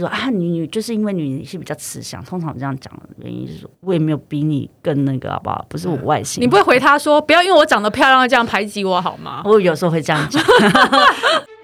[0.00, 5.66] 说啊，你你就是因为你是比较慈祥，通常这样讲的原因是说，我也没有比你更那个，好不好？
[5.68, 9.42] 不是我外形，你不会回他说，不要因为我长得漂亮这样排挤我好吗？
[9.44, 10.40] 我有时候会这样讲。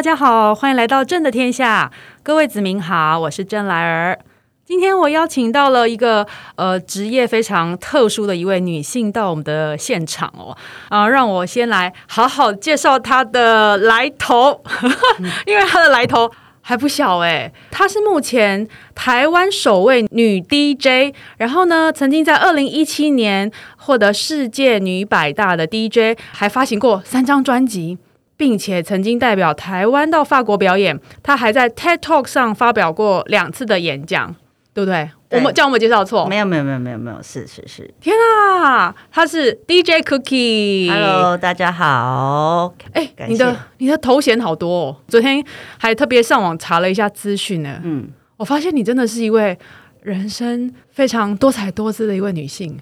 [0.00, 1.92] 大家好，欢迎来到朕的天下。
[2.22, 4.18] 各位子民好，我是郑来儿。
[4.64, 6.26] 今天我邀请到了一个
[6.56, 10.56] 呃职业非常特殊的一位女性到我们的现场哦
[10.88, 14.62] 啊，让我先来好好介绍她的来头，
[15.44, 16.30] 因为她的来头
[16.62, 17.52] 还不小哎。
[17.70, 27.98] 她是目前台湾首位女 DJ，然后呢，曾经在二零一七年获得世界女百大的 DJ，还发行过三张专辑。
[28.40, 34.34] 并且曾经代表台湾到法国表演，他还在 TED Talk 上发表过两次的演讲，
[34.72, 35.10] 对不对？
[35.32, 36.26] 我们叫我们介绍错？
[36.26, 37.92] 没有没有没有没有没有，是是是。
[38.00, 40.90] 天啊，他是 DJ Cookie。
[40.90, 42.74] Hello，大家好。
[42.94, 44.96] 哎，你的你的头衔好多哦。
[45.06, 45.44] 昨天
[45.76, 47.78] 还特别上网查了一下资讯呢。
[47.84, 49.58] 嗯，我发现你真的是一位
[50.00, 52.78] 人生非常多彩多姿的一位女性。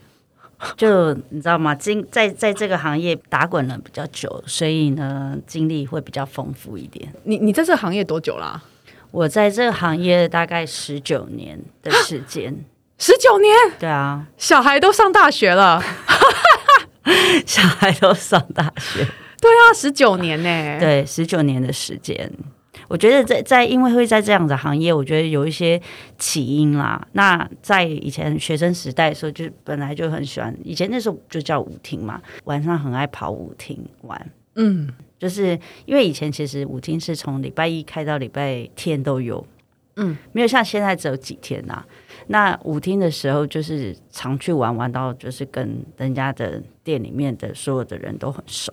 [0.77, 1.75] 就你知道吗？
[1.75, 7.09] 经在在这个行业打滚了比较久，所以呢，经历会比较丰富一点。
[7.25, 8.61] 你你在这个行业多久啦？
[9.11, 12.55] 我在这个行业大概十九年的时间。
[12.99, 13.55] 十九年？
[13.79, 15.81] 对啊，小孩都上大学了。
[17.47, 19.07] 小孩都上大学。
[19.41, 20.81] 对啊，十九年呢？
[20.81, 22.31] 对，十九年的时间。
[22.89, 25.81] 我觉得在在因为会在这样的行业，我觉得有一些
[26.19, 27.07] 起因啦。
[27.13, 34.31] 那在以前学生时代的时候，就本来就很喜欢，以前那时候就叫舞厅嘛，晚上很爱跑舞厅玩。
[34.55, 39.47] 嗯，就是因为以前其实舞厅是从礼拜一开到礼拜天都有，
[39.97, 41.85] 嗯，没有像现在只有几天呐。
[42.27, 48.73] 那舞厅的时候就是常去玩，玩到就是跟人家的店里面的所有的人都很熟。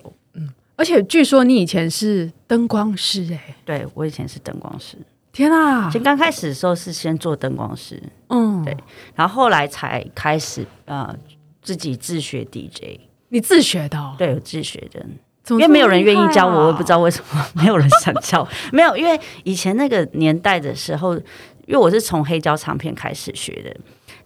[0.76, 4.96] 而且据说你以前是灯光师哎，对我以前是灯光师。
[5.32, 5.90] 天啊！
[5.90, 8.74] 先刚开始的时候是先做灯光师，嗯，对，
[9.14, 11.14] 然后后来才开始呃
[11.60, 13.00] 自己自学 DJ。
[13.28, 14.14] 你自学的？
[14.16, 15.04] 对，我自学的，
[15.50, 18.48] 因为没有人愿意教我，我也不知道为什么没有人想教。
[18.72, 23.76] 没有，因为以前那个年代的时候，因为我是从黑胶唱片开始学的。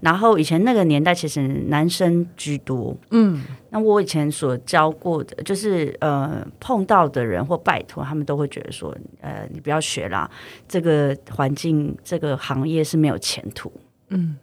[0.01, 10.31] 然后以前那个年代其实男生居多，嗯，那我以前所教过的，就是呃碰到的人或拜托他们都会觉得说，呃你不要学啦，
[10.67, 13.73] 这个环境这个行业是没有前途，
[14.09, 14.37] 嗯，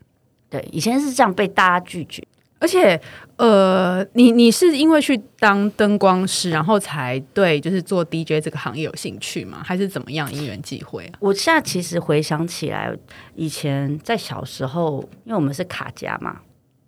[0.49, 2.23] 对，以前是这样被大家拒绝。
[2.59, 2.99] 而且，
[3.35, 9.61] 呃，你你是因为去当灯光师，然后才对就是做 DJ 这个行业有兴趣吗？
[9.63, 11.17] 还是怎么样因缘际会啊？
[11.19, 12.91] 我现在其实回想起来，
[13.35, 16.37] 以前在小时候，因为我们是卡家嘛，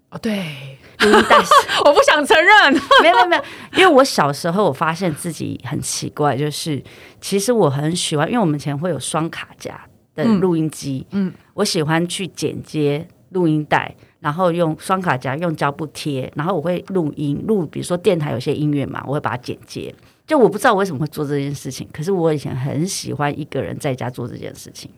[0.09, 1.53] 哦对，但是
[1.85, 3.44] 我不想承认， 没有没有没有，
[3.78, 6.84] 因为我小时候我发现自己很奇怪，就是
[7.22, 9.79] 其实我很喜欢，因为我们以前会有双卡夹
[10.16, 13.96] 的录音机，嗯，我喜欢去剪接录音带。
[14.19, 19.94] 然后用双卡夹，用胶布贴，然后我会录音录，比如说电台有些音乐嘛，我会把它剪接。
[20.28, 24.91] 就我不知道为什么会做这件事情，可是我以前很喜欢一个人在家做这件事情。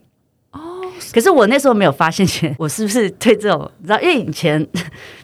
[0.51, 0.59] 哦，
[1.13, 4.67] 可是我那时候没有发现，我是不是对这种，你知道，因为以前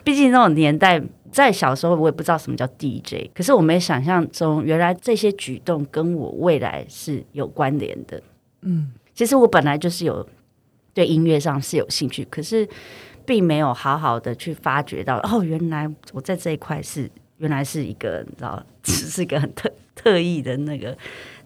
[0.04, 8.22] 毕竟那种年代，在小时候我也不知道什么叫 DJ，可是我没想象中，原来这些举动跟我未来是有关联的。
[8.62, 10.26] 嗯，其实我本来就是有
[10.94, 12.66] 对音乐上是有兴趣，可是。
[13.28, 20.96] 并没有好好的去发掘到哦，原来我在这一块是原来是一个你知道，只 是一个很特特意的那个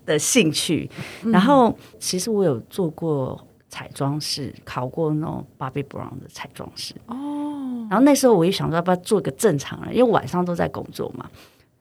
[0.06, 0.88] 的兴趣。
[1.24, 3.36] 然后其实我有做过
[3.68, 7.84] 彩妆师，考过那种 Barbie Brown 的彩妆师哦。
[7.90, 9.96] 然后那时候我就想说，要不要做个正常人？
[9.96, 11.28] 因为晚上都在工作嘛。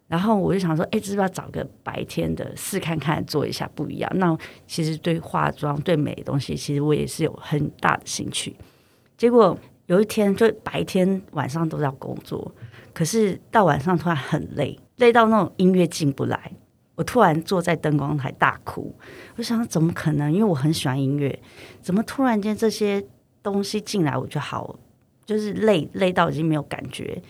[0.07, 4.11] 然后我就想说，哎，是不是要找个白天的试看看，做一下不一样？
[4.15, 4.35] 那
[4.65, 8.55] 其实对化妆、对美的东西，其实我也是有很大的兴趣。
[9.15, 9.55] 结果。
[9.87, 12.53] 有一天，就白天晚上都在工作，
[12.93, 16.51] 可是到晚上突然很累，累到那种音乐进不来。
[16.95, 18.93] 我突然坐在灯光台大哭，
[19.35, 20.31] 我想怎么可能？
[20.31, 21.41] 因为我很喜欢音乐，
[21.81, 23.03] 怎么突然间这些
[23.41, 24.77] 东西进来，我就好，
[25.25, 27.21] 就是累累到已经没有感觉。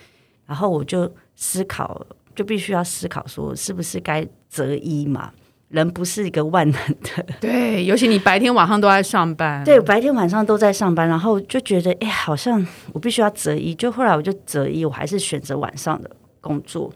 [0.45, 2.06] 然后我就思考，
[2.36, 5.31] 就必须要思考说，是不是该择一嘛？
[5.71, 16.94] 人不是一个万能的， 对，尤其你白天晚上都在上班，对，白天晚上都在上班，然后就觉得，哎，好像我必须要择一，就后来我就择一，我还是选择晚上的工作。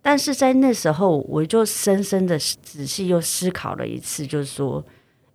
[0.00, 4.84] 但是在那时候，我就深深的仔细又思考了一次，就是说，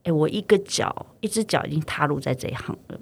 [0.04, 2.98] 哎，我一个脚，一只脚已经踏入在这一行了。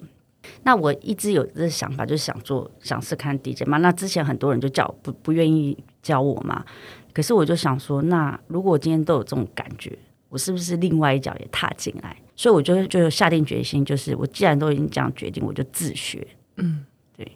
[0.64, 3.78] 那我一直有这想法，就是想做，想试看 DJ 嘛。
[3.78, 6.64] 那之前很多人就叫不不愿意教我嘛。
[7.12, 9.98] 可是我就想说，那如果我今天都有这种感觉，
[10.28, 12.16] 我是不是另外一脚也踏进来？
[12.36, 16.26] 所以我就就下定决心，就是我既然都已经这样决定，我就自学。
[16.56, 16.84] 嗯，
[17.16, 17.30] 对。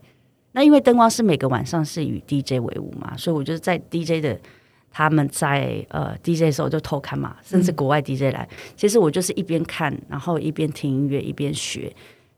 [0.52, 4.38] 那因为灯光是每个晚上是与 DJ 为伍嘛，所以我就在 DJ 的
[4.90, 11.92] 他们在呃 DJ 的时候就偷看嘛，甚至国外 DJ 来，其实我就是一边看，然后一边听音乐，一边学。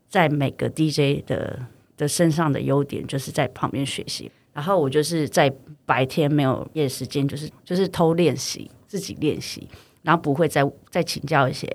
[0.09, 1.59] 在每个 DJ 的
[1.97, 4.31] 的身上的优点，就是在旁边学习。
[4.57, 5.53] 然后我就是在
[5.85, 9.69] 白天没有夜时间，就是就是偷练习，自己练习，
[10.01, 11.67] 然后不会再再请教一些，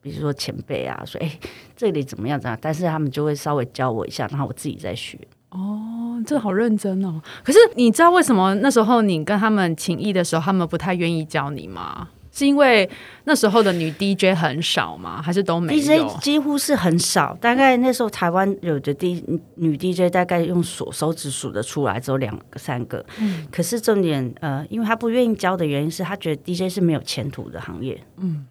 [0.00, 1.38] 比如说前辈啊，说哎
[1.76, 5.18] 这里怎么样怎样，但是他们就会稍微教我一下，然后我自己再学。
[5.50, 7.20] 哦，这好认真哦。
[7.44, 12.08] 可是你知道为什么那时候你跟他们请意的时候，他们不太愿意教你吗？
[12.32, 12.88] 是因为
[13.24, 15.20] 那时候的女 DJ 很少吗？
[15.20, 19.22] 还是都没有？DJ 几乎是很少，大概那时候台湾有的 D
[19.56, 23.04] 女 DJ 大概用手手指数的出来，只有两个三个。
[23.18, 28.00] 嗯，可是重点呃，因为她不愿意教的原因是她觉得 DJ 是没有前途的行业。
[28.18, 28.46] 嗯，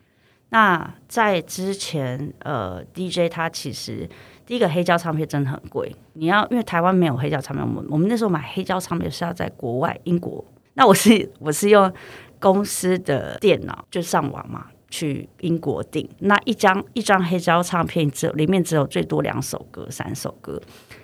[0.50, 4.10] 那在之前呃，DJ 他其实
[4.46, 10.44] 第一个黑胶唱片真的很贵，你要因为台湾没有黑胶唱片，我们我们那时候买黑胶唱片是要在国外英国。
[10.74, 11.92] 那我是我是用。
[12.40, 20.62] 公司的电脑就上网嘛，去英国订那一张一张黑胶唱片，只有里面只有最多两首歌、三首歌，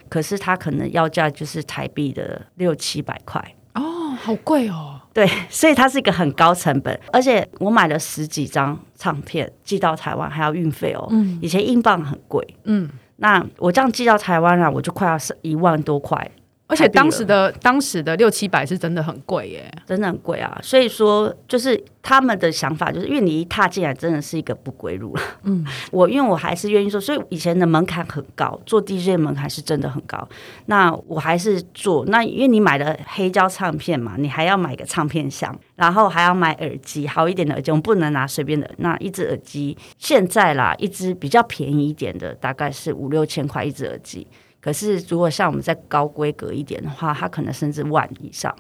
[0.10, 3.82] 可是它可能要价就是台币的六七百块哦，
[4.22, 5.02] 好贵哦。
[5.14, 11.08] 对， 所以它是一个很高成本，而且我买了十几张唱片寄到台湾还要运费哦。
[11.12, 16.30] 嗯，以前英镑很贵，嗯，那我这样寄到台湾啊，我就快要是一万多块。
[16.68, 20.60] 而且当时的当时的六七百是真的很贵耶，真的很贵啊！
[20.64, 25.22] 所以说，就是他们的想法，就是因为你一踏进来，真的是一个不归路了。
[25.44, 30.28] 嗯， 我因为我还是愿意说，所以以前的门槛很高，做 DJ 门槛是真的很高。
[30.66, 38.68] 那我还是做，那因为你买了黑胶唱片嘛，你还要买个唱片箱，然后还要买耳机，好一点的耳机，我们不能拿随便的。
[38.78, 44.26] 那一只耳机现在啦，一只比较便宜一点的，大概是五六千块一只耳机。
[44.66, 48.52] 可是，如果像我们再高规格一点的话，它可能甚至万以上。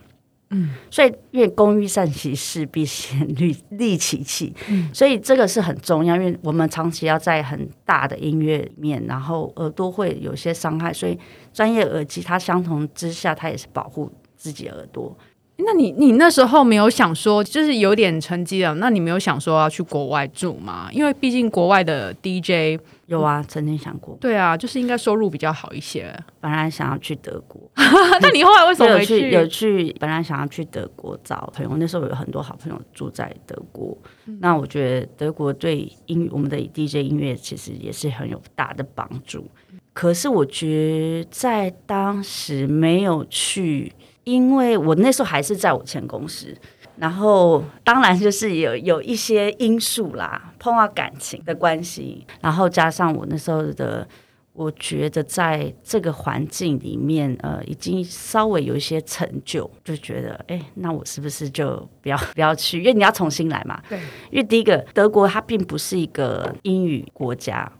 [0.52, 4.54] 嗯，所以因为工欲善其事，必先利利其器。
[4.70, 11.18] 嗯，所以这个是很重要，因为我们长期要在很大的音乐里面，然后耳朵会有些伤害，所以
[11.52, 15.18] 专业耳机它相同之下，它也是保护自己耳朵。
[15.58, 20.90] 那你你那时候没有想说，就是有点成绩了，那你没有想说要去国外住吗？
[20.92, 24.18] 因为毕竟国外的 DJ 有啊，曾经想过。
[24.20, 26.14] 对啊，就是应该收入比较好一些。
[26.42, 27.62] 本来想要去德国，
[28.22, 29.30] 那你后来为什么有去？
[29.32, 33.98] 有去，本来想要去德国找朋友，那时候有很多好朋友住在德国。
[34.42, 39.50] 那我觉得德国对音我们的 DJ 音乐其实也是很有大的帮助。
[39.94, 43.94] 可是我觉得在当时没有去。
[44.26, 46.54] 因为我那时候还是在我前公司，
[46.98, 54.08] 然后当然就是有有一些因素啦，碰到感情的关系，然后加上我那时候的，
[54.54, 62.80] 我觉得在这个环境里面，呃，已经稍微有一些成就，就觉得，哎，那我是不是就不要 不要去？
[62.80, 63.82] 因为你要重新来嘛。
[63.90, 64.00] 对。
[64.32, 67.72] 因为第一个，德国它并不是一个英语国家，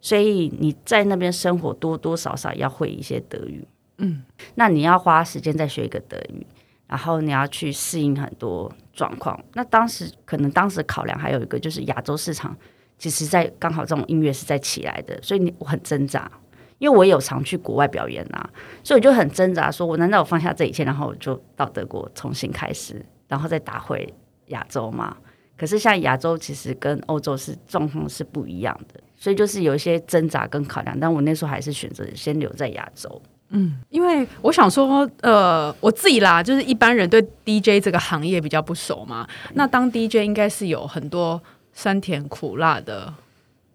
[0.00, 3.66] 所以你在那边生活多多少少要会一些德语。
[3.98, 4.22] 嗯，
[4.54, 6.46] 那你要花时间再学一个德语，
[6.86, 9.38] 然后你要去适应很多状况。
[9.54, 12.56] 那当时可能当时考量还有一个就是亚洲市场，
[12.96, 16.30] 其实在刚好这种音乐是在起来的，所以你我很挣扎，
[16.78, 18.48] 因为我有常去国外表演啊，
[18.84, 24.14] 所以我就很挣扎，说我难道我放下这一切，然后我就到德国重新开始，然后再打回
[24.46, 25.16] 亚洲吗？
[25.56, 30.98] 可是像亚洲其实跟欧洲是状况是不一样的，所以就是有一些挣扎跟考量。
[31.00, 33.20] 但我那时候还是选择先留在亚洲。
[33.50, 39.26] 嗯，因为我想说，呃，我自己啦，就是一般人对 DJ 这个行业比较不熟嘛。
[39.54, 43.12] 那当 DJ 应该是有很多酸甜苦辣的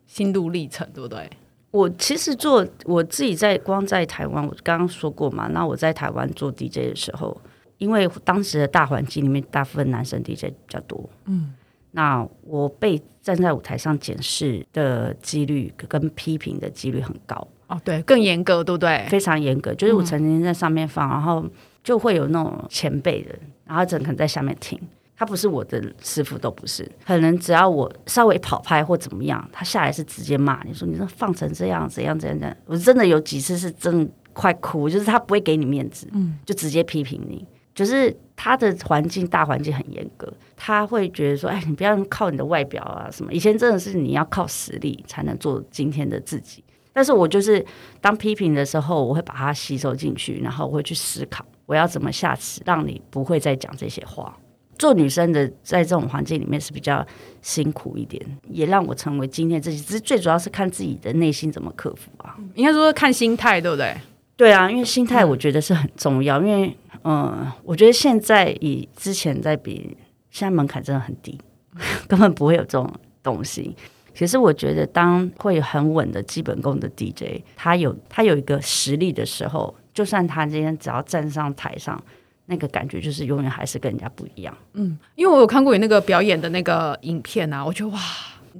[0.06, 1.30] 心路历程，对不对？
[1.72, 5.48] 我其实做我自己在光在台湾，我刚刚说过嘛。
[5.48, 7.36] 那我在台湾做 DJ 的时候，
[7.80, 11.52] 因为当时的大环境里面，大部分男生 DJ 比较多，嗯，
[11.90, 17.48] 那我被站在舞台上检视的几率跟批评的几率很高。
[17.74, 19.06] 哦，对，更严格，对不对？
[19.10, 21.44] 非常严格，就是我曾经在上面放，然后
[21.84, 23.34] 就会有那种前辈的，
[23.66, 24.80] 然后整可能在下面听，
[25.18, 37.46] 他不是我的师傅，都不是，可能只要我稍微跑拍或怎么样，他下来是直接骂你说，你这放成这样，怎样怎样怎样，我真的有几次是真快哭，就是他不会给你面子，嗯，就直接批评你。
[37.76, 43.34] 就是他的环境大环境很严格，他会觉得说，哎，你不要靠你的外表啊什么。
[43.34, 46.64] 以前真的是你要靠实力才能做今天的自己。
[46.94, 47.66] 但是我就是
[48.00, 54.38] 当批评的时候，我会把它吸收进去，然后我会去思考，我要怎么下次让你不会再讲这些话。
[54.78, 57.06] 做女生的在这种环境里面是比较
[57.42, 58.20] 辛苦一点，
[58.50, 59.80] 也让我成为今天自己。
[59.80, 62.36] 只是最主要是看自己的内心怎么克服啊。
[62.56, 63.96] 应该说看心态，对不对？
[64.36, 66.42] 对啊，因为心态我觉得是很重要。
[66.42, 69.96] 因为嗯，我觉得现在以之前在比，
[70.32, 71.40] 现在门槛真的很低，
[72.10, 73.76] 根本不会有这种东西。
[74.14, 82.02] 其实我觉得，当会很稳的基本功的 DJ，他有他有一个实力的时候，就算他今天只要站上台上，
[82.46, 84.56] 那个感觉就是永远还是跟人家不一样。
[84.74, 88.00] 嗯，因为我有看过你那个表演的那个影片啊，我觉得哇，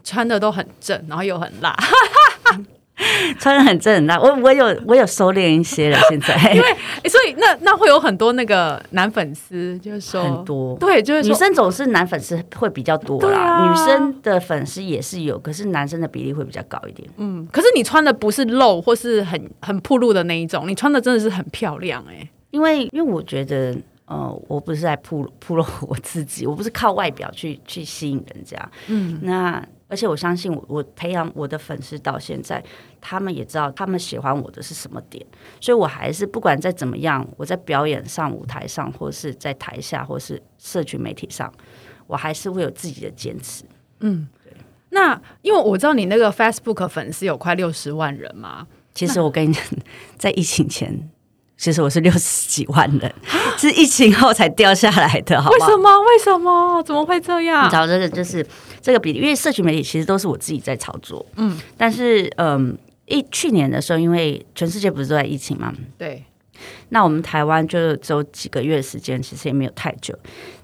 [0.04, 1.76] 穿的都很正，然后又很辣。
[3.40, 6.36] 穿的很正很大，我我有我有收敛一些了，现在。
[6.54, 6.68] 因为
[7.10, 10.78] 所以那那会有很多那个男粉丝，就是说很多。
[10.78, 17.08] 对，就是女生总是男粉丝会比较多啦，女生的粉丝也是有，可是男生的比例会比较高一点。
[17.18, 29.64] 嗯，可是你穿的不是露或是很很暴露的那一种，你穿的真的是很漂亮哎，因为因为我觉得呃，我不是在铺铺露我自己，我不是靠外表去去吸引人家，嗯，那。
[29.94, 32.64] 而且我相信，我我培养我的粉丝到现在，
[33.00, 35.24] 他们也知道他们喜欢我的是什么点，
[35.62, 41.54] 所以我还是不管再怎么样，我在表演上、舞台上，或是在台下，或是社群媒体上，
[42.08, 43.64] 我还是会有自己的坚持。
[44.00, 44.52] 嗯，对。
[44.90, 49.64] 那因为我知道你那个 Facebook 粉丝有快六十万人嘛，其实我跟你讲，
[50.18, 51.08] 在疫情前。
[51.64, 53.16] 其实我是六十几万人，
[53.58, 56.02] 是疫情后才掉下来的，好为什么？
[56.02, 56.84] 为什么？
[56.84, 57.66] 怎么会这样？
[57.66, 58.46] 你找这个就是
[58.82, 66.26] 这个比例，因为社群媒体其实都是我自己在操作，嗯，但是嗯，一去年的时候，因为全世界不是都在疫情嘛，对，
[66.90, 70.14] 那我们台湾就只有几个月时间，其实也没有太久，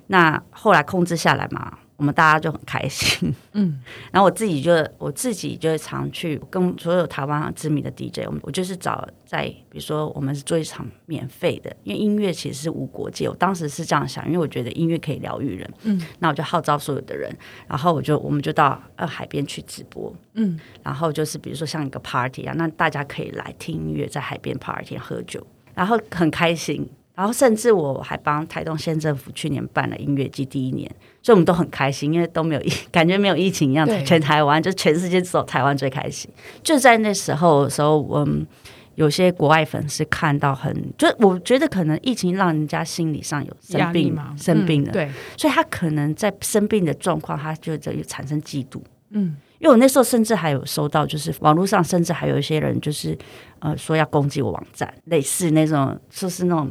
[0.07, 1.77] 那后来控制下来嘛。
[1.99, 3.77] 我们大家就很开心，嗯，
[4.09, 17.29] 然后我自己就我自己就常去跟所有台湾知名的 DJ，我我就是找在比如说我们是做一场免费的，因为音乐其实是无国界，我当时是这样想，因为我觉得音乐可以疗愈人，嗯，那我就号召所有的人，
[17.67, 26.89] 然后我就我们就到呃海边去直播，嗯，然后就是比如说像一个 party 啊，那大家可以来听音乐，在海边 party 喝酒，然后很开心。
[27.19, 30.89] 然后甚至我还帮台东县政府去年办了音乐季第一年，
[31.21, 36.31] 所以我们都很开心，因为都没有疫，感觉没有疫情一样，全台湾就全世界只有台湾最开心。
[36.63, 38.47] 就在那时候的时候，嗯，
[38.95, 53.17] 有些国外粉丝看到很，就我觉得可能疫情让人家心理上有生病嘛生病了，对，所以他可能在生病的状况，他就有产生嫉妒，嗯，因为我那时候甚至还有收到，就是网络上甚至还有一些人就是
[53.59, 56.69] 呃说要攻击我网站，类似那种就是那种。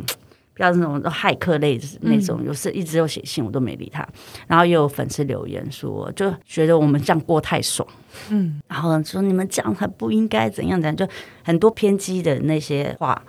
[0.59, 4.07] 要那种骇客类那种，有时一直有写信，我都没理他。
[4.47, 7.89] 然后也有粉丝留言说，就觉得我们这样过太爽，
[8.29, 11.09] 嗯，然后说你们这样很不应该怎样怎样，就
[11.43, 13.23] 很多偏激的那些话。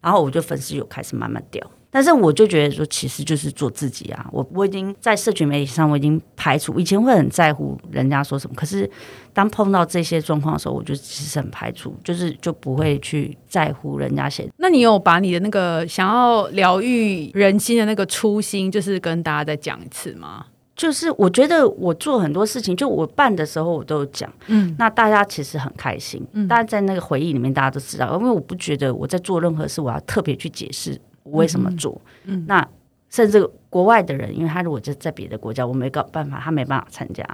[0.00, 1.68] 然后我就粉丝有开始慢慢掉。
[1.96, 4.28] 但是我就觉得说，其实就是做自己啊！
[4.30, 8.86] 我我已经在社群媒体上，我已经排除以前会很在乎人家说什么，可是
[9.32, 14.46] 当碰到这些状况的时候，我就其实很排除，就是就不会去在乎人家写。
[14.58, 20.44] 那你有把你的那个想要疗愈人心的那个初心，就是跟大家再讲一次吗？
[20.76, 31.00] 就是我觉得我做很多事情，就我办的时候我都有讲，嗯，那大家其实很开心，嗯，大家在那个回忆里面，大家都知道，因为我不觉得我在做任何事，我要特别去解释。
[31.26, 32.00] 我为什么做？
[32.46, 32.66] 那
[33.10, 37.24] 甚至国外的人，因为他如果就在别的国家，我没搞办法，他没办法参加，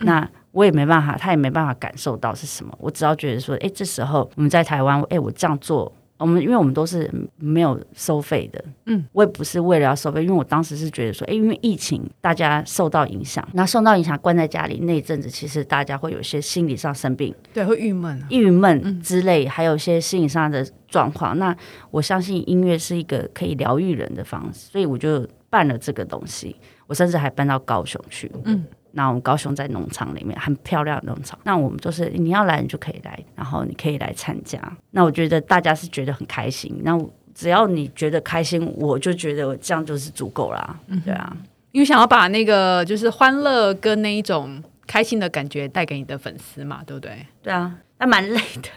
[0.00, 2.76] 那我也没办法，他也没办法感受到是什么。
[2.78, 5.92] 我只要觉得说，哎，这时候我们在台湾，哎，我这样做。
[6.22, 18.26] 我们因为我们都是没有收费的，嗯，我也不是为了要收费，因为我当时是觉得说，哎，因为疫情大家受到影响，那受到影响关在家里那一阵子，其实大家会有一些心理上生病，对，会郁闷、啊。
[18.30, 21.36] 郁闷之类，还有一些心理上的状况。
[21.38, 21.54] 那
[21.90, 28.64] 我相信音乐是一个可以疗愈人的方式，所以我就办了这个东西，我甚至还搬到高雄去，嗯。
[28.94, 34.60] 那我们高雄在农场里面很漂亮的农场，那我们就是你要来你就可以来，然后你可以来参加。
[34.90, 36.98] 那我觉得大家是觉得很开心，那
[37.34, 40.78] 只要你觉得开心，我就觉得这样就是足够啦。
[41.04, 41.36] 对啊，
[41.70, 47.26] 因为想要把那个就是欢乐跟那一种开心的感觉带给你的粉丝嘛，对不对？
[47.42, 48.68] 对啊，那蛮累的，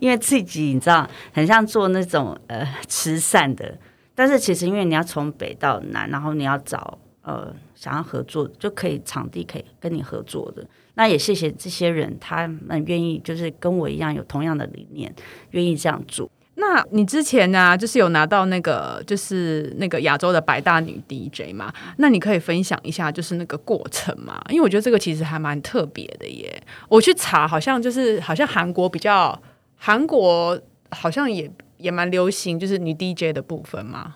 [0.00, 3.78] 因为自己你知道很像做那种呃慈善的，
[4.14, 6.98] 但是其实因为你要从北到南，然后你要找。
[7.26, 10.64] 呃，想要合作就可以，场地可以跟你合作的。
[10.94, 15.12] 那也谢谢这些人，他们愿意就是跟我一样有同样的理念，
[15.50, 16.30] 愿意这样做。
[16.54, 21.72] 那你之前呢，就是有拿到那个，就是那个亚洲的百大女 DJ 嘛？
[21.98, 24.40] 那你可以分享一下，就是那个过程嘛？
[24.48, 26.62] 因为我觉得这个其实还蛮特别的耶。
[26.88, 29.36] 我去查，好像就是好像韩国比较，
[29.74, 30.58] 韩国
[30.90, 34.14] 好像也也蛮流行，就是女 DJ 的部分嘛。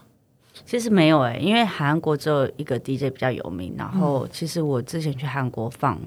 [0.71, 3.75] 其实没有哎，因为韩国只有一个 DJ 比较有名。
[3.77, 5.99] 然后，其实我之前去韩国放，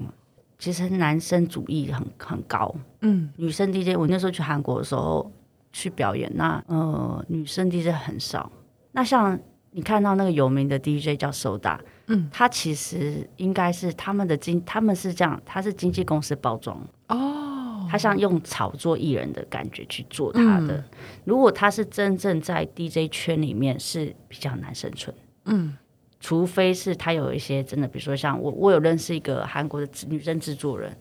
[0.58, 2.74] 其实男生主义很很高。
[3.02, 5.30] 嗯，女生 DJ，我那时候去韩国的时候
[5.70, 8.50] 去表演，那呃，女生 DJ 很少。
[8.92, 9.38] 那像
[9.72, 17.53] 你看到那个有名的 DJ 叫 Soda，嗯，他其实应该是他们的经，他们是这样，他是经纪公司包装哦。
[17.88, 20.82] 他像用炒作艺人的感觉去做他的，
[21.24, 25.14] 如果他是真正在 DJ 圈里面是比较难生存，
[25.44, 25.76] 嗯，
[26.20, 30.96] 除非是他有一些真的，比如说像我，我有认识一个韩国的女生制作人，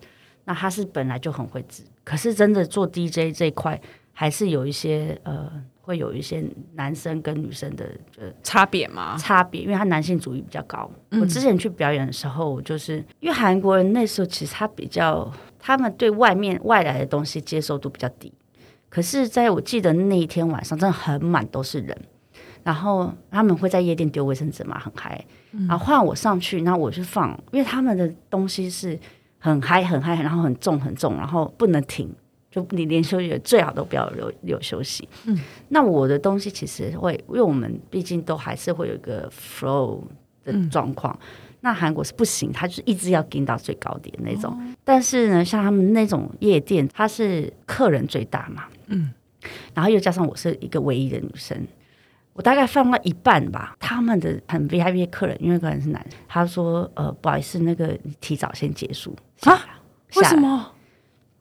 [0.46, 3.80] 那他是本来就很会制，可是真的做 DJ 这一块
[4.12, 7.86] 还是有一些呃，会有一些男生跟女生的
[8.18, 9.18] 呃差别吗？
[9.18, 10.90] 差别，因为他男性主义比较高。
[11.12, 15.32] 我之前去表演的时候，就是因为韩国人那时候其实他比较。
[15.65, 18.34] 他们对外面外来的东西接受度比较低，
[18.89, 21.98] 可是在我记得那一天晚上真的很满都是人，
[22.63, 25.24] 然后他们会在夜店丢卫生纸嘛，很嗨，
[25.70, 29.00] 然后换我上去，那我去放，因为他们的东西是
[29.39, 32.13] 很嗨很嗨，然后很重很重，然后不能停，
[32.51, 35.08] 就你连休息最好都不要留留休息。
[35.24, 35.39] 嗯，
[35.70, 40.01] 那我的东西其实会，因为我们毕竟都还是会有一个 flow
[40.43, 41.17] 的状况。
[41.65, 44.53] 那韩国是不行，他就是一直要跟到最高点那种。
[44.84, 49.13] 但是呢，像他们那种夜店，他是客人最大嘛，嗯，
[49.74, 51.58] 然后又加上我是一个唯一的女生，
[52.34, 53.77] 我大概放了一半吧。
[53.79, 59.79] 他们的很 VIP 客人，因为可能是男，他说：“呃，不好意思，那个提早先结束啊？
[60.17, 60.70] 为什么？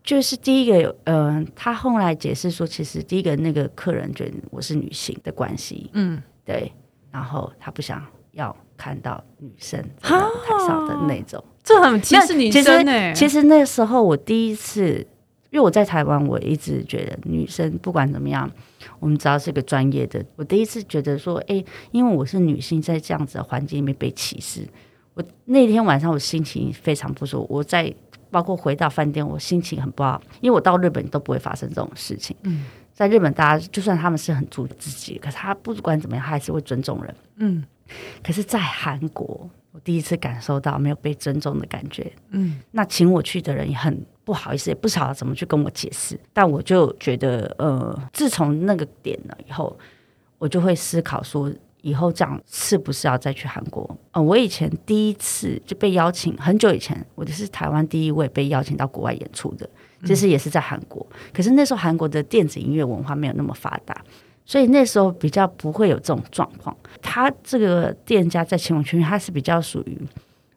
[0.05, 6.73] 就是第一个，嗯，他后来解释说，其实第一个那个客人觉得我是女性的关系，嗯，对，
[7.11, 8.01] 然后他不想
[8.31, 13.15] 要。”看到女生在台上的那种，这很歧视女生呢。
[13.15, 15.07] 其实那时候我第一次，
[15.51, 18.51] 因为我在台湾，我一直觉得女生不管怎么样，
[18.99, 20.25] 我们只要是个专业的。
[20.35, 24.67] 我第一次觉得说，哎，因为我是女性，在这样子的环境里面被歧视，
[25.15, 27.47] 我那天晚上我心情非常不舒服。
[27.49, 27.95] 我在
[28.33, 32.35] 包括回到饭店，我心情很不好，因为我到日本都不会发生这种事情。
[32.43, 37.15] 嗯，在日本，大家就算他们是很注意自己，可是他不管怎么样，他还是会尊重人。
[37.37, 37.65] 嗯。
[38.23, 42.11] 可是，在韩国，我第一次感受到没有被尊重的感觉。
[42.31, 46.19] 嗯，那请我去的人也很不好意思，也不晓得怎么去跟我解释。
[46.33, 49.77] 但我就觉得，呃，自从那个点了以后，
[50.39, 51.53] 我就会思考说，
[51.83, 53.99] 以后这样是不是要再去韩国？
[54.13, 59.69] 呃，我以前第一次就被邀请，很久以前，我就是台湾第一位被邀请到国外演出的，
[60.05, 61.07] 其实也是在韩国。
[61.33, 64.05] 可是那时候韩国的电子音乐文化没有那么发达。
[64.45, 66.77] 所以那时候比较不会有这种状况。
[67.01, 69.97] 他这个店家在青龙区，他是比较属于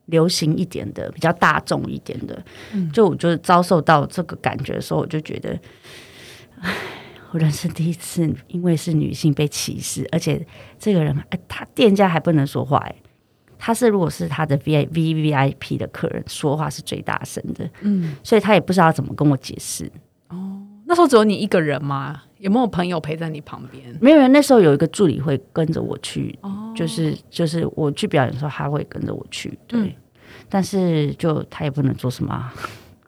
[0.08, 2.44] 流行一点的，比较大众一点的。
[2.92, 5.58] 就我就遭受到这个感觉的时候，我就觉得，
[6.62, 6.74] 唉，
[7.30, 10.46] 我人生第一次因为是女性被歧视，而且
[10.80, 12.96] 这个人，哎，他店家还不能说话，哎，
[13.58, 17.70] 他是如果是他的 V I V V I P 的客人，说话是最大声的。
[17.82, 19.92] 嗯，所以他也不知道怎么跟我解释。
[20.30, 22.24] 哦，那时候只有你一个人吗？
[22.40, 23.98] 有没有朋友陪在你旁边？
[24.02, 26.38] 没有人，那时候有一个助理会跟着我去，
[26.76, 29.58] 就是就是我去表演的时候，他会跟着我去。
[29.66, 29.98] 对，
[30.50, 32.52] 但是就他也不能做什么，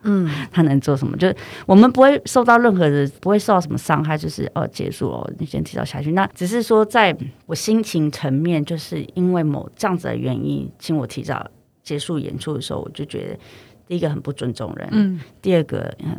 [0.08, 1.16] 嗯，他能做什么？
[1.18, 6.14] 就是我们不会受到任何的，不会受到什么伤害，就是哦，结束哦，你先提早下去。
[6.14, 7.16] 那只是说，在
[7.46, 11.46] 我心情层面，就是因为某这样子的原因，请我提早
[11.84, 13.40] 结束演出的时候，我就觉得
[13.88, 16.16] 第一个很不尊重人，嗯，第二个嗯。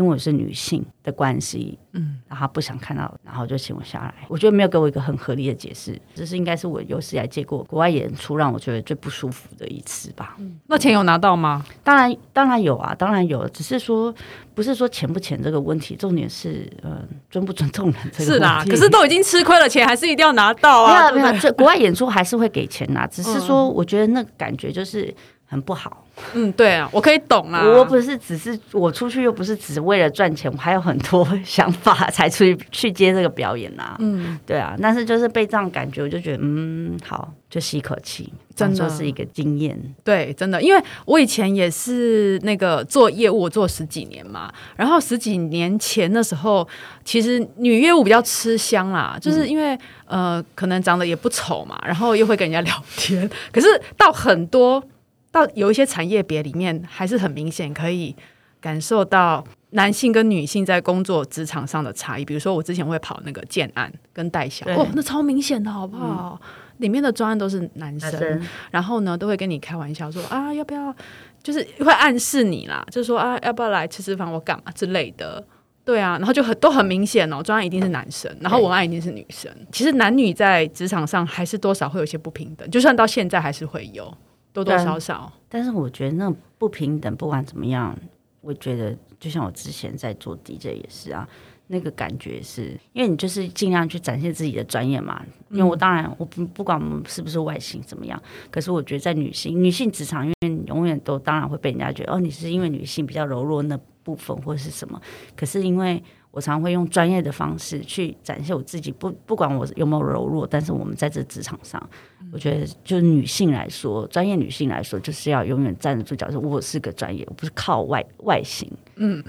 [0.00, 4.14] 因为我是女性的关系，嗯，然后不想看到，然后就请我下来。
[4.28, 10.38] 我觉得没有给我一个很合理的解释，这是应该是我有史以来接过国外演出让我觉得最不舒服的一次吧。
[10.68, 11.62] 那钱有拿到吗？
[11.84, 13.46] 当然，当然有啊，当然有。
[13.50, 14.14] 只是说，
[14.54, 18.70] 不是说钱不钱这个问题，重点是呃尊不尊重人这个问题。
[18.70, 21.12] 可是都已经吃亏了，钱还是一定要拿到啊。
[21.12, 23.06] 没有没有，国外演出还是会给钱呐。
[23.06, 25.14] 只是说，我觉得那个感觉就是
[25.50, 26.06] 很不好。
[26.34, 27.66] 嗯，对啊，我可以懂啊。
[27.66, 33.96] 我不是只是我出去，又不是只为了赚钱，我还有很多 想法才出去去接这个表演啊。
[33.98, 34.76] 嗯，对啊。
[34.80, 39.76] 但是就是被这样感觉，我就觉得嗯，好，就吸一口气，真的是一个经验。
[40.04, 44.52] 对，真的，因为我以前也是那个做业务，我做十几年嘛。
[44.76, 46.68] 然后十几年前的时候，
[47.02, 53.28] 其实女业务比较吃香啦，就是因为呃，可能长得也不丑嘛，然后又会跟人家聊天。
[53.50, 54.84] 可是到很多。
[55.32, 58.14] 到有一些产业别里面，还是很明显可以
[58.60, 62.24] 感受到男性跟女性在工作职场上的差异。
[62.24, 66.40] 比如说，我之前会跑那个建案跟代销，对哦，那超明显的好不好？
[66.78, 70.94] 里面的专案都是男生，男生然后呢，都会跟你开玩笑说啊，要不要？
[71.42, 75.42] 就是会暗示你啦，就是说啊，要不要来吃吃饭我干嘛之类的。
[75.84, 79.50] 对啊，然后就很都很明显哦，专案一定是男生，然后文案一定是女生。
[79.72, 84.12] 其实男女在职场上还是多少会有些不平等，就算到现在还是会有
[84.52, 85.32] 多多少少。
[85.48, 87.96] 但是我觉得那种不平等，不管怎么样，
[88.40, 91.28] 我觉得就像我之前在做 DJ 也是啊，
[91.66, 95.24] 那个感觉是因为你就是尽量去展现自己的专业嘛。
[95.50, 105.00] 因为我当然我不不管我们是不是外形怎么样，可是我觉得在女性女性职场，因为你永远都当然会被人家觉得哦，你是因为女性比较柔弱那部分或者是什么。
[105.36, 111.90] 可是因为我常会用专业的方式去展现我自己，不不管我有没有柔弱，但是我们在这职场上，
[112.32, 118.70] 我觉得就是女性来说，专业女性来说，就是要永远站得住脚，说我是个专业，我不是靠外外形。
[118.96, 119.22] 嗯，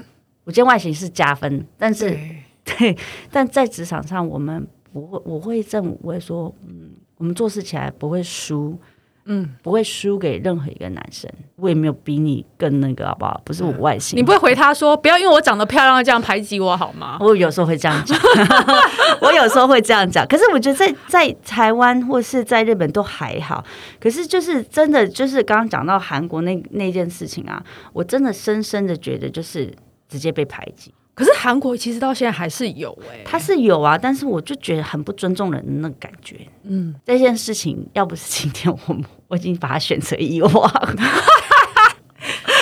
[0.44, 2.18] 我觉得外形是加分，但是
[2.64, 2.96] 对，
[3.32, 8.80] 但在职场上，我们不会，我会认为说，嗯，我们做事起来不会输。
[9.26, 13.40] 嗯，不会输给任何一个男生，我也没有比你更那个，好不好？
[13.46, 17.18] 不是我外形，你不会回他说，不要因为我长得漂亮这样排挤我好吗？
[17.22, 18.18] 我有时候会这样讲，
[19.22, 20.26] 我有时候会这样讲。
[20.28, 23.64] 可是我觉得在在台湾或是在日本都还好，
[24.00, 29.72] 可是就是真的就是刚刚讲到韩国那那件事情啊，我真的深深的觉得就是
[30.10, 30.94] 直接被排挤。
[31.22, 36.36] 可是韩国其实到现在还是有哎、他是有啊，但是我就觉得很不尊重人的那个感觉。
[36.64, 38.80] 嗯，这件事情要不是今天我
[39.28, 40.52] 我已经把它选择遗忘，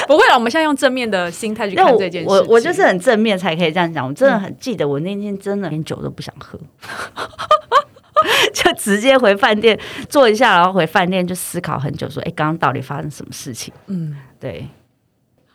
[0.08, 0.34] 不会了。
[0.34, 2.30] 我们现在用正面的心态去看这件事。
[2.30, 4.06] 我我就是很正面才可以这样讲。
[4.06, 6.60] 我真的很记得我那天真的连酒都不想喝。
[8.54, 14.68] 就直接回饭店坐一下，然后回饭店就思考很久，说：“哎，刚刚到底发生什么事情？”嗯，对，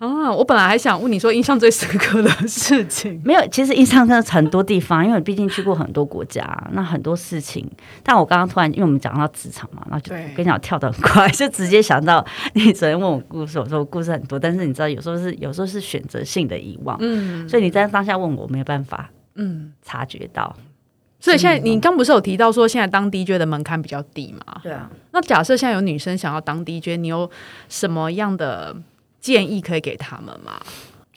[0.08, 3.20] 啊，我本来还想问你说印象最深刻的事情。
[3.24, 7.68] 没有，其实印象真的很多地方，因为毕竟去过很多国家，那很多事情。
[8.02, 20.54] 但我刚刚突然，因为我们讲到职场嘛，然后就对跟你讲跳得很快， 就直接想到你昨天问我故事，我说我故事很多，但是你知道有时候是有时候是选择性的遗忘，嗯，所以你在当下问我，没有办法，嗯，察觉到。
[21.20, 24.60] 所以现在你刚不是有提到说现在当 DJ 的门槛比较低嘛？
[24.62, 27.30] 对啊，那假设现在有女生想要当 DJ，你有
[27.66, 28.76] 什么样的
[29.24, 30.60] 建议可以给他们吗？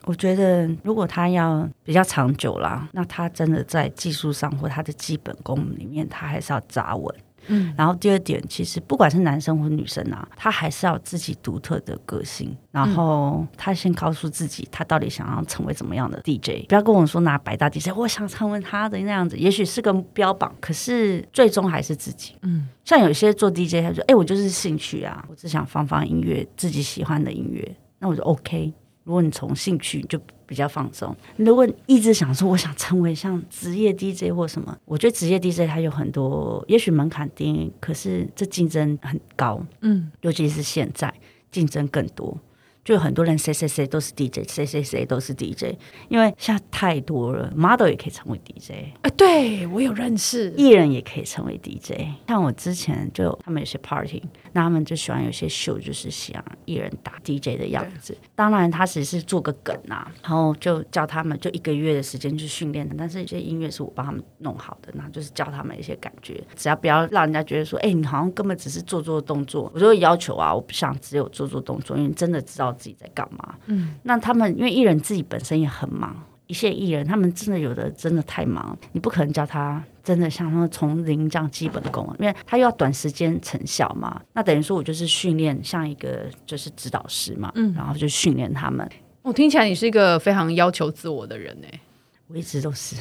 [0.06, 7.14] 我觉得如果他要比较长久啦，那他真的在技术上或他的基本功里面，他还是要扎稳。
[7.50, 12.56] 嗯，然后第二点，其实不管是男生或女生啊，他还是要有自己独特的个性。
[12.72, 16.66] 然后他先告诉自己，他到底想要成为怎么样的 DJ。
[16.70, 22.36] 不要跟我说拿百大 DJ，我想成为他的那样子，也许是个标榜，可是最终还是自己。
[22.44, 28.74] 嗯，像有些做 DJ，他说：“哎、我就是兴趣啊，我只想放放音乐，自己喜欢的音乐。”那我就 OK。
[29.04, 41.14] 如果你从兴趣就比较放松，如果你一直想说我想成为像职业 DJ 或什么，我觉得职业 DJ 它有很多，也许门槛低，可是这竞争很高，嗯，尤其是现在
[41.50, 42.38] 竞争更多。
[42.84, 45.76] 就有很多人谁谁谁都是 DJ，谁谁谁都是 DJ，
[46.08, 52.00] 因为现在太多了，model 也可以成为 DJ，哎、对我有认识，艺人也可以成为 DJ。
[52.30, 54.24] 像我之前就他们有些 party，
[54.58, 58.18] 那他们就喜欢有些秀，就是像艺人打 DJ 的样子。
[58.34, 62.96] 当然他只是做个梗啊，然后就教他们就一个月的时间去训练的。
[62.98, 69.72] 但是有些音乐是我帮他们弄好的，然后就是教他们一些感觉，只要不要让人家觉得说，哎、你好像根本只是做做动作。
[69.76, 73.54] 我就会要求啊，我不想只有做做动作，因为真的知道自己在干嘛。
[73.68, 76.16] 嗯，那他们因为艺人自己本身也很忙。
[76.48, 84.22] 一线艺人，他们真的有的真的太忙，你不可能叫他真的像他们从零这样基本功，因为他又要短时间成效嘛。
[84.34, 88.90] 那等于说我就是训练像一个就是指导师嘛，嗯，然后就训练他们。
[89.22, 91.80] 我听起来你是一个非常要求自我的人哎、
[92.28, 92.96] 我一直都是，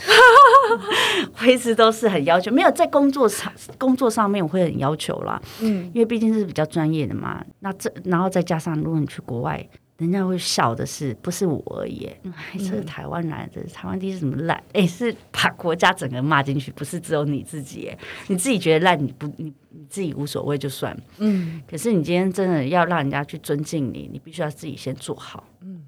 [1.39, 7.45] 我一直都是很要求，没有在工作上工作上面我会很要求啦，嗯，因为毕竟是比较专业的嘛。
[7.61, 9.65] 那这然后再加上如果你去国外，
[9.99, 12.05] 人家会笑的是不是我而已？
[12.25, 14.63] 哎，这是台湾来的，台湾地是怎么烂？
[14.73, 17.89] 哎，是把国家整个骂进去，不是只有你自己。
[17.89, 21.63] 哎，你自己觉得烂，你不你你自己无所谓就算，嗯。
[21.71, 25.45] 可是你今天真的要让人家去尊敬你，你必须要自己先做好。
[25.63, 25.83] 嗯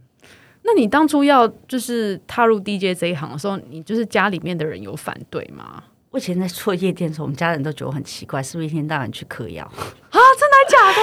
[0.62, 5.82] 那你当初要就是踏入 DJ 这一行的时候，你就是家里面的人有反对吗？
[6.10, 9.64] 我以前在做夜店的时候，我们家人都觉得我很奇怪，是不是一天到晚去嗑药？
[9.64, 9.72] 啊，
[10.10, 10.47] 真的假的？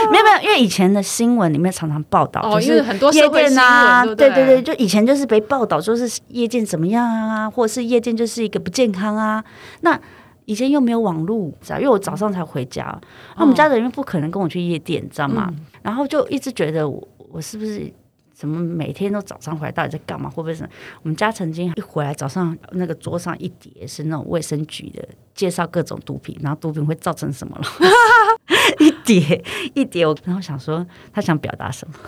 [0.11, 9.43] 没有没有，因为以前的新闻里面常常报道，哦就是因为很多夜店啊，对对对对，就以前就是被报道说是夜店怎么样啊，或者是夜店就是一个不健康啊。
[9.81, 9.99] 那
[10.45, 11.77] 以前又没有网络，知道？
[11.79, 13.01] 因为我早上才回家，哦
[13.37, 15.47] 那我们家的人不可能跟我去夜店，你知道吗？
[15.49, 17.91] 嗯然后就一直觉得我我是不是
[18.35, 20.29] 怎么每天都早上回来到底在干嘛？
[20.29, 20.69] 会不会是
[21.01, 27.65] 我们家曾经一回来早上那个桌上一叠是那种卫生局的介绍各种毒品，然后毒品会造成什么了？
[28.79, 29.41] 一叠
[29.73, 31.95] 一叠，我然后想说他想表达什么？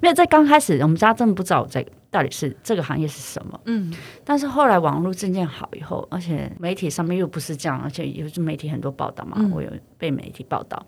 [0.00, 3.60] 没有在刚开始，我们家真的不知道我在到底是这个行业是什么。
[3.66, 3.94] 嗯，
[4.24, 10.84] 但是后来网络渐渐好以后，而且媒体上面又不是这样，而且也是媒体很多报道嘛，我有被媒体报道。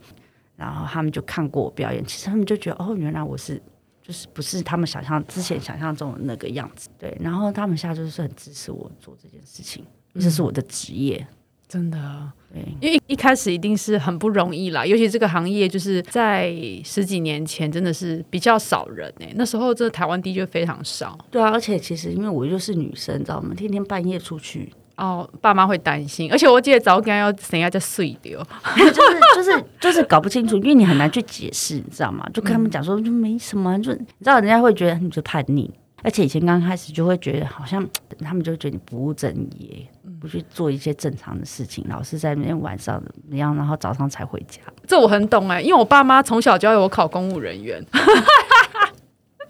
[0.57, 3.61] 然后他们就看过我表演，其实他们就觉得哦，原来我是
[4.03, 7.17] 就是不是他们想象之前想象中的那个样子，对。
[7.21, 9.85] 然后他们现在就是很支持我做这件事情，
[10.15, 11.27] 这是我的职业，
[11.69, 12.33] 真的。
[12.53, 21.19] 对，因为一开始一定是很不容易啦，尤其这个行业就是在十几年前真的是比较少人哎，那时候这台湾的确非常少。
[21.31, 23.55] 对啊，而且其实因为我又是女生，知道吗？
[23.57, 24.73] 天天半夜出去。
[25.03, 28.41] 哦，爸妈会担心，而且我记得早间要谁要再睡掉，
[28.77, 32.25] 就是就是就是搞不清楚，因为你很难去解释，你知道吗？
[32.33, 35.69] 就跟他们讲说就没什么，就你知道人家会觉得你就叛逆，
[36.05, 37.85] 而且以前刚开始就会觉得好像
[38.21, 39.85] 他们就觉得你不务正业，
[40.21, 44.61] 不去做一些正常的事情，老是在那天晚上怎么样，然后早上才回家。
[44.87, 47.85] 这我很懂哎，因为我爸妈从小教我考公务人员。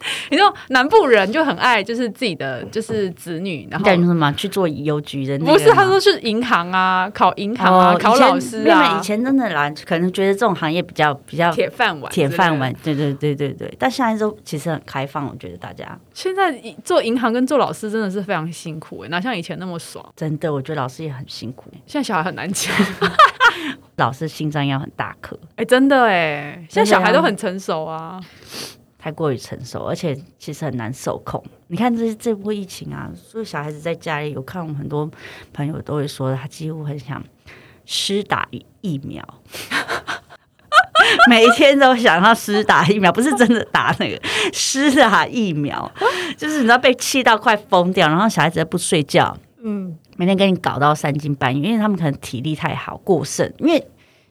[0.30, 5.38] 你知道南部人就很爱，就是自己的就是子女，然后干什么去做邮局的？
[5.38, 8.98] 不是，他说是银行啊，考银行啊，考老师啊。
[8.98, 12.72] 以前真的啦，可能觉得这种行业比较比较铁饭碗，铁饭碗。
[12.82, 13.72] 对对对对对。
[13.78, 16.52] 但现在都其实很开放，我觉得大家现在
[16.84, 20.04] 做银行跟做老师真的是非常辛苦哎，哪像以前那么爽？
[20.16, 21.70] 真的，我觉得老师也很辛苦。
[21.86, 22.70] 现在小孩很难教，
[23.96, 25.38] 老师心脏要很大颗。
[25.56, 28.20] 哎，真的哎，现在小孩都很成熟啊。
[29.02, 31.42] 太过于成熟，而且其实很难受控。
[31.66, 35.10] 你看这这波疫情啊，所以小孩子在家里，有看我们很多
[35.52, 37.20] 朋友都会说，他几乎很想
[37.84, 38.46] 施打
[38.80, 39.26] 疫苗，
[41.28, 45.90] 每天都想要施打疫苗，不是真的打那个施打疫苗，
[46.36, 53.84] 就是你知道被气到快疯掉，然后小孩子不睡觉，嗯，每天给你搞到三更半夜，因为他们可能体力太好过剩，因为。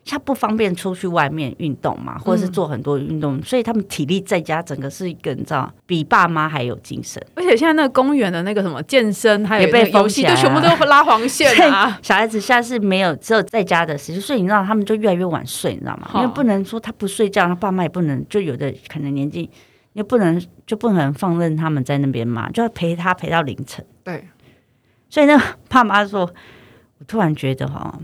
[0.04, 7.24] 他不方便出去外面运动嘛，或者是做很多运动，所以他们体力在家整个是一个你知道比爸妈还有精神。
[7.36, 11.98] 而且现在那个公园的那个什么健身，还有被游戏都全部都拉黄线啊！
[12.02, 16.10] 小孩子现在是没有只有在家的时间，所以你知道他们就越来越晚睡，你知道吗？
[16.16, 19.50] 因为不能说他不睡觉，他爸妈也不能，就有的可能年纪
[19.94, 23.86] 又不能就不能放任他们在那边嘛，就要陪他陪到凌晨。
[24.04, 24.28] 对，
[25.10, 26.22] 所以那爸妈说，
[26.98, 28.00] 我突然觉得哈，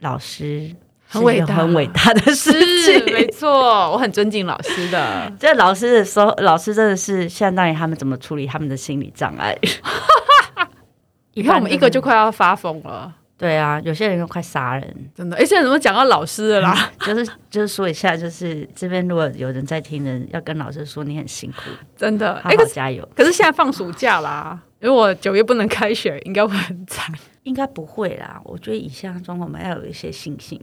[0.00, 0.74] 老师。
[1.12, 2.50] 很伟大，很伟大的事
[2.84, 3.50] 情，没错，
[3.92, 5.30] 我很尊敬老师的。
[5.38, 9.56] 这老师的时候，老师真的是相当于他们怎么处理他们的心理障碍。
[11.34, 13.12] 你看，我们一个就快要发疯了。
[13.36, 15.36] 对啊，有些人都快杀人，真的。
[15.36, 16.74] 哎，现在怎么讲到老师的啦？
[17.04, 23.06] 就是就是说一下，就是这边如果有人在听人，要跟老师说你很辛苦，真的，好好加油。
[23.16, 24.58] 可是现在放暑假啦。
[24.82, 27.14] 因为我九月不能开学，应该会很惨。
[27.44, 30.60] 应该不会啦，我觉得以下状况我们要有一些信心。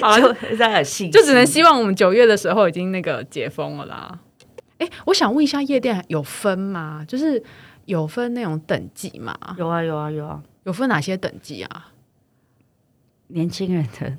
[0.00, 4.18] 好了， 再有信，就只能希望我们九月的时候已经那个解封了啦。
[4.78, 7.04] 哎，我想问一下，夜店有分吗？
[7.08, 7.42] 就是
[7.86, 9.34] 有分那种等级吗？
[9.56, 10.42] 有啊，有啊，有啊。
[10.64, 11.92] 有分哪些等级啊？
[13.28, 14.12] 年轻人的，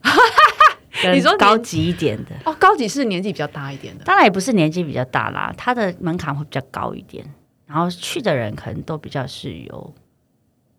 [1.14, 7.24] 你说高级一点的哦，高级是年纪比较大一点的，当然也不是年纪比较大啦，它的门槛会比较高一点。
[7.68, 9.94] 然后去的人可能都比较是有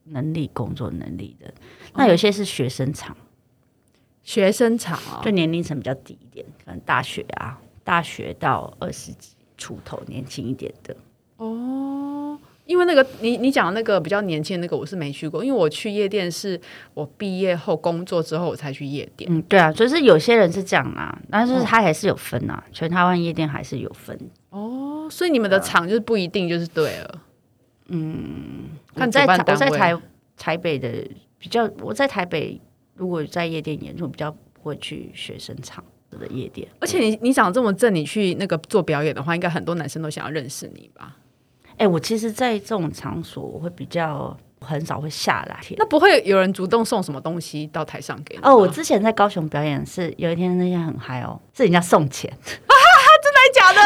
[0.05, 1.53] 能力、工作能力的。
[1.94, 3.16] 那有些是学生场，
[4.22, 10.96] 学生场哦，就年龄层比较低一点，可能大学啊，大学到二十几出头，年轻一点的。
[11.37, 16.61] 哦，因为那个你你讲那个比较年轻的那个，我是没去过，因为我去夜店是
[16.94, 19.31] 我毕业后工作之后我才去夜店。
[19.33, 24.18] 嗯，对啊，就是有些人是这样啊，但是他还是有分啊，全台湾夜店还是有分。
[24.51, 27.22] 哦，所以你们的场就是不一定就是对了。
[27.88, 29.96] 嗯，看在我在台
[30.36, 30.88] 台北的
[31.38, 32.60] 比较，我在台北
[32.94, 36.68] 如果在夜店演出，比较不会去学生场的夜店。
[36.80, 41.16] 而且你你长这么正，你去那个做表演的话，应该很多男生都想要认识你吧？
[41.78, 45.60] 哎，我其实，在这种场所，我会比较很少会下来。
[45.76, 48.42] 那不会有人主动送什么东西到台上给你？
[48.42, 52.30] 哦，我之前在高雄表演是有一天那天很嗨哦，是人家送钱。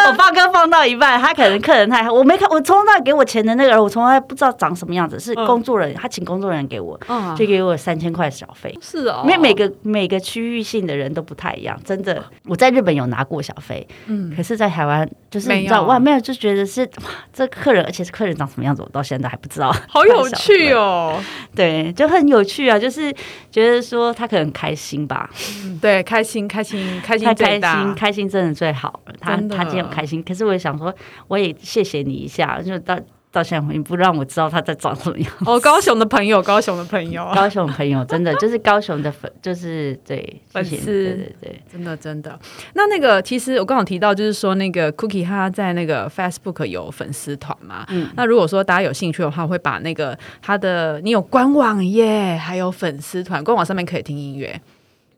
[0.09, 6.99] 我放歌放到一半，他可能客人太，我没看，我从来给我钱的那个人，我从来不知道长什么样子，是工作人员，他请工作人员给我，
[7.37, 8.77] 就给我三千块小费。
[8.81, 12.23] 是哦，因为每个每个区域性的人都不太一样，真的。
[12.47, 19.75] 我在日本有拿过小费，嗯，可是在台湾就是你知道，哇，没有就觉得是哇，这客人，而且是客人长什么样子，我到现在还不知道。
[19.89, 21.19] 好有趣哦，
[21.55, 23.13] 对，就很有趣啊，就是
[23.51, 25.29] 觉得说他可能开心吧，
[25.81, 29.15] 对，开心开心开心开心开心真的最好了。
[29.21, 30.95] 他他今天开心，可是我也想说，
[31.29, 32.99] 我也谢谢你一下，就到。
[33.33, 35.33] 到现在你不让我知道他在长什么样。
[35.47, 42.39] 哦，高雄的朋友，高雄的朋友，高雄朋友，真的就是高雄的粉，就是对粉丝，对对对，真的真的。
[42.75, 47.87] 那那个其实我刚好提到，就是说那个 Cookie 他在那个 Facebook 有粉丝团嘛。
[47.89, 48.11] 嗯。
[48.17, 54.61] 那如果说大家有兴趣的话，会把那个他的你有官网耶，还有粉丝团，官网上面可以听音乐。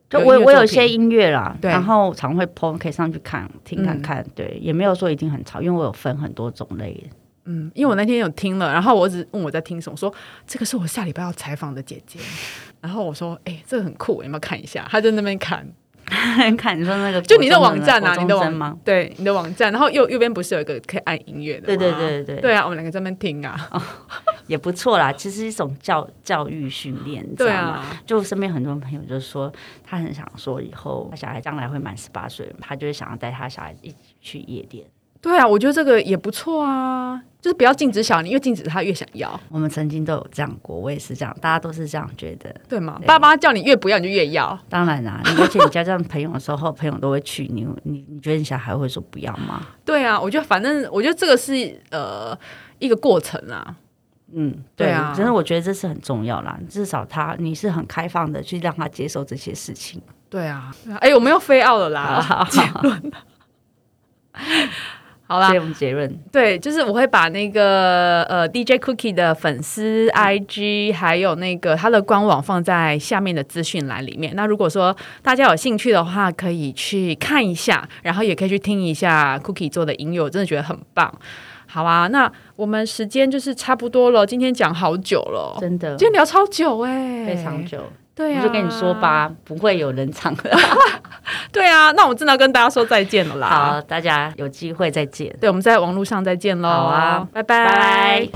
[0.09, 4.25] 就我我有一些音乐啦，然后常会 PO，可以上去看听看看。
[4.35, 7.09] 对，也没有说一定很吵，因为我有分很多种类。
[7.45, 10.13] 嗯，因为我那天有听了，然后我只问我在听什么，说
[10.47, 12.19] 这个是我下礼拜要采访的姐姐，
[12.81, 14.87] 然后我说，哎，这个很酷，有没有看一下？
[14.89, 15.63] 他在那边看，
[16.57, 18.75] 看你说那个，就你的网站啊，你的网吗？
[18.83, 21.67] 对，你的网站，然后右右边不是有一个可以按音乐的？
[21.67, 23.55] 对对对对对啊，我们两个在那边听啊，
[24.47, 29.51] 也不错啦，其实一种教教育训练，对啊，就身边很多朋友就说，
[29.83, 34.85] 他很想说以后他小孩将来会满十八岁，他就是想要带他小孩一起去夜店。
[35.21, 39.39] 对啊，我觉得这个也不错啊，就是不要禁止小孩，因为禁止他越想要。
[39.49, 43.01] 我们曾经都有这样过，我也是这样，大家都是这样觉得，对吗？
[43.07, 44.55] 爸妈叫你越不要，你就越要。
[44.69, 49.65] 当然啦，而且你交这样朋友的时候，朋友都会去，你你你觉得你小孩会说不要吗？
[49.83, 52.37] 对啊，我觉得反正我觉得这个是呃
[52.77, 53.75] 一个过程啊。
[54.33, 60.01] 嗯，对啊，真的我觉得这是很重要啦，至少他你是很开放的去让他接受这些事情。
[60.29, 63.11] 对啊，哎，我们又飞奥了啦，结论。
[65.27, 74.35] 好啦，结论对，就是我会把那个呃 DJ Cookie 的粉丝 IG 还有那个他的官网放在下面的资讯栏里面。
[74.35, 81.11] 那如果说大家有兴趣的话，可以去看一下，然后也可以去听一下 Cookie 做的音乐，我真的觉得很棒。
[81.75, 87.77] 好啊，那我们时间就是差不多了，今天讲好久了，真的，今天聊超久哎，非常久。
[88.15, 90.33] 对呀，就跟你说吧，不会有人唱。
[91.51, 93.49] 对啊，那我真的要跟大家说再见了啦。
[93.49, 95.35] 好，大家有机会再见。
[95.41, 96.69] 对，我们在网络上再见喽。
[96.69, 98.29] 好啊，拜拜。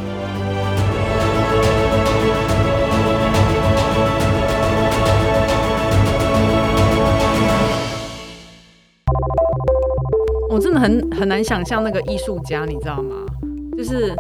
[10.52, 13.16] 我真的很很难想象那个艺术家，你知道吗？
[13.84, 14.14] 就是。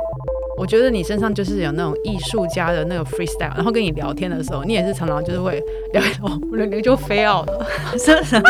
[0.58, 5.54] 我觉得你身上就是有那种艺术家的那个 freestyle，然后跟你聊天的时候，你也是常常就是会
[5.94, 7.66] 聊一聊，我们就飞奥了，
[7.98, 8.50] 什 什么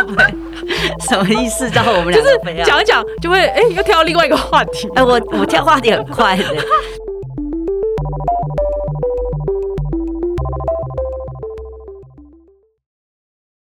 [1.07, 1.69] 什么意思？
[1.69, 2.29] 叫我们就是
[2.65, 4.89] 讲一讲就会哎，又跳到另外一个话题。
[4.95, 6.43] 哎，我我跳话题很快的。